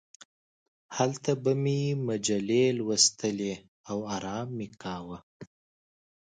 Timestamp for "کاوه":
4.81-5.17